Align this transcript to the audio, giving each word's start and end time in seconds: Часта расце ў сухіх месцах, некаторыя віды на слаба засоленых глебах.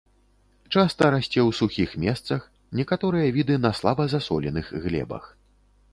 Часта 0.75 1.09
расце 1.15 1.41
ў 1.49 1.57
сухіх 1.59 1.93
месцах, 2.07 2.41
некаторыя 2.81 3.27
віды 3.39 3.55
на 3.67 3.71
слаба 3.81 4.11
засоленых 4.15 4.77
глебах. 4.87 5.23